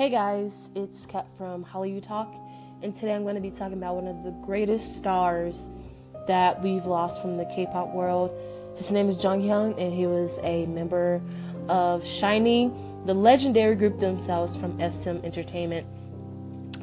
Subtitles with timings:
[0.00, 2.34] Hey guys, it's Kat from Hallyu Talk,
[2.82, 5.68] and today I'm going to be talking about one of the greatest stars
[6.26, 8.30] that we've lost from the K-pop world.
[8.78, 11.20] His name is Jonghyun, and he was a member
[11.68, 15.86] of SHINee, the legendary group themselves from SM Entertainment.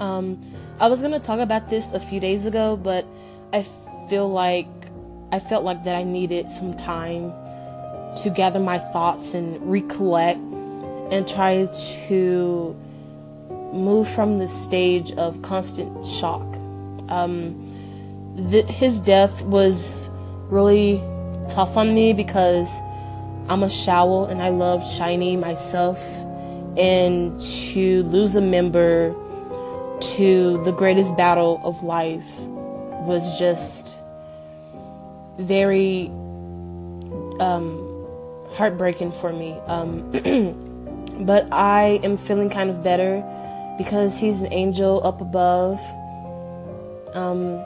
[0.00, 0.38] Um,
[0.78, 3.06] I was going to talk about this a few days ago, but
[3.54, 3.62] I
[4.10, 4.68] feel like
[5.32, 7.32] I felt like that I needed some time
[8.18, 10.40] to gather my thoughts and recollect
[11.10, 11.66] and try
[12.08, 12.76] to
[13.72, 16.42] move from the stage of constant shock.
[17.08, 17.54] Um,
[18.50, 20.08] th- his death was
[20.48, 21.02] really
[21.50, 22.70] tough on me because
[23.48, 26.00] I'm a Shawol and I love SHINee myself,
[26.76, 29.14] and to lose a member
[30.00, 32.40] to the greatest battle of life
[33.06, 33.96] was just
[35.38, 36.08] very
[37.40, 38.06] um,
[38.52, 39.52] heartbreaking for me.
[39.66, 40.10] Um,
[41.24, 43.24] but I am feeling kind of better
[43.78, 45.80] because he's an angel up above.
[47.14, 47.58] Um,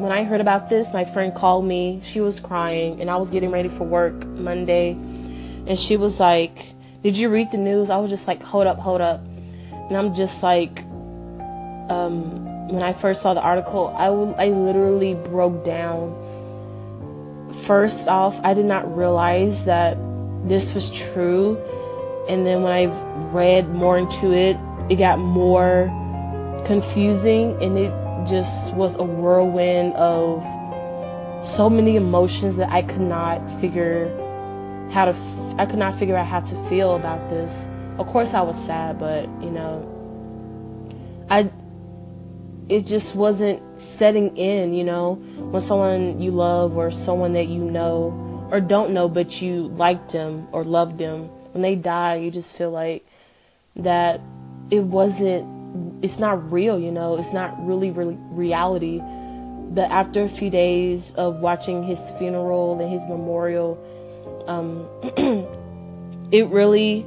[0.00, 2.00] when I heard about this, my friend called me.
[2.02, 4.92] She was crying, and I was getting ready for work Monday.
[5.66, 7.90] And she was like, Did you read the news?
[7.90, 9.20] I was just like, Hold up, hold up.
[9.72, 10.80] And I'm just like,
[11.90, 16.14] um, when I first saw the article, I, w- I literally broke down.
[17.64, 19.96] First off, I did not realize that
[20.44, 21.56] this was true.
[22.28, 22.86] And then when I
[23.32, 24.56] read more into it,
[24.88, 25.92] it got more
[26.66, 27.92] confusing and it
[28.26, 30.42] just was a whirlwind of
[31.46, 34.08] so many emotions that I could not figure
[34.90, 37.66] how to f- I could not figure out how to feel about this.
[37.98, 39.94] Of course I was sad, but you know
[41.30, 41.50] I
[42.68, 45.14] it just wasn't setting in, you know,
[45.50, 50.12] when someone you love or someone that you know or don't know but you liked
[50.12, 53.06] them or loved them when they die, you just feel like
[53.76, 54.20] that
[54.70, 55.46] it wasn't
[56.02, 57.18] it's not real you know?
[57.18, 59.00] It's not really reality.
[59.70, 63.78] But after a few days of watching his funeral and his memorial
[64.46, 64.88] um,
[66.32, 67.04] it really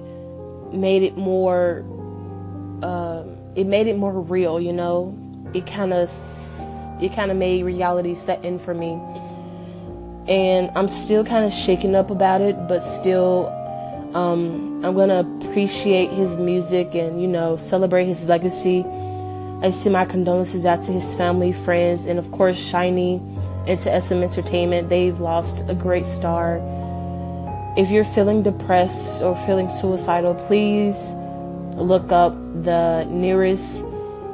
[0.71, 1.83] made it more
[2.83, 3.23] uh,
[3.55, 5.17] it made it more real you know?
[5.53, 6.09] It kind of
[7.01, 8.99] it kind of made reality set in for me.
[10.27, 13.47] And i'm still kind of shaken up about it but still
[14.13, 18.85] um, I'm gonna appreciate his music and you know celebrate his legacy.
[19.61, 23.19] I send my condolences out to his family, friends, and of course SHINee
[23.67, 24.87] and to SM Entertainment.
[24.87, 26.61] They've lost a great star.
[27.77, 31.11] If you're feeling depressed or feeling suicidal, please
[31.75, 32.33] look up
[32.63, 33.83] the nearest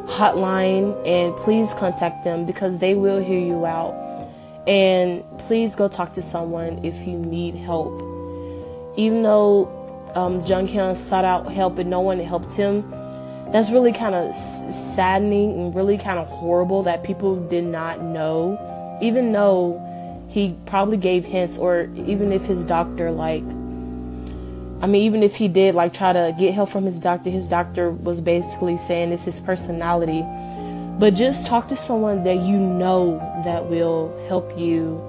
[0.05, 3.95] hotline and please contact them because they will hear you out.
[4.67, 8.03] And please go talk to someone if you need help
[8.97, 12.89] even though um, Jonghyun sought out help and no one helped him,
[13.51, 18.99] that's really kind of saddening and really kind of horrible that people did not know,
[19.01, 19.83] even though
[20.27, 23.43] he probably gave hints, or even if his doctor, like,
[24.79, 27.47] I mean, even if he did, like, try to get help from his doctor, his
[27.47, 30.23] doctor was basically saying it's his personality.
[30.99, 35.01] But just talk to someone that you know that will help you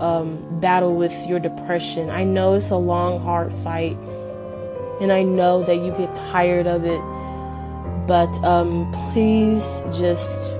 [0.00, 2.10] um, battle with your depression.
[2.10, 3.96] I know it's a long, hard fight,
[5.00, 7.00] and I know that you get tired of it,
[8.06, 10.54] but um, please just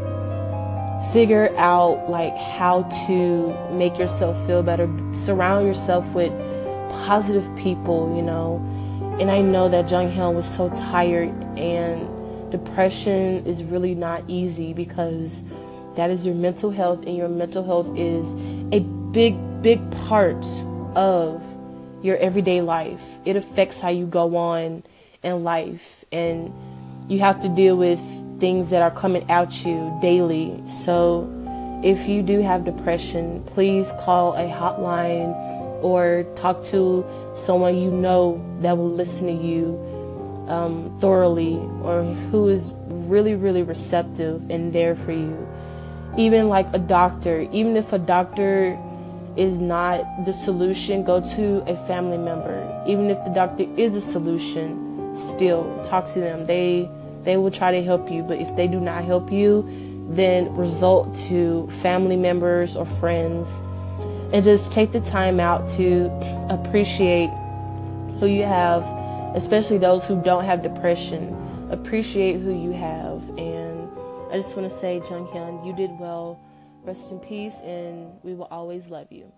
[1.12, 4.88] figure out like how to make yourself feel better.
[5.14, 6.32] Surround yourself with
[7.06, 8.56] positive people, you know.
[9.20, 12.06] And I know that Jonghyun was so tired, and
[12.50, 15.42] depression is really not easy because
[15.94, 18.34] that is your mental health, and your mental health is
[18.72, 18.80] a
[19.12, 20.44] big, big part
[20.94, 21.42] of
[22.06, 23.18] your everyday life.
[23.24, 24.84] It affects how you go on
[25.22, 26.54] in life, and
[27.08, 28.00] you have to deal with
[28.38, 30.62] things that are coming at you daily.
[30.68, 31.28] So,
[31.82, 35.34] if you do have depression, please call a hotline
[35.82, 37.04] or talk to
[37.34, 39.76] someone you know that will listen to you
[40.48, 45.46] um, thoroughly or who is really, really receptive and there for you.
[46.16, 48.78] Even like a doctor, even if a doctor
[49.36, 52.84] is not the solution, go to a family member.
[52.86, 56.46] Even if the doctor is a solution, still talk to them.
[56.46, 56.90] They
[57.22, 59.68] they will try to help you, but if they do not help you,
[60.08, 63.62] then result to family members or friends
[64.32, 66.06] and just take the time out to
[66.50, 67.30] appreciate
[68.20, 68.84] who you have,
[69.34, 71.34] especially those who don't have depression.
[71.70, 73.88] Appreciate who you have and
[74.30, 76.38] I just want to say, Jonghyun, you did well.
[76.86, 79.32] Rest in peace, and we will always love you.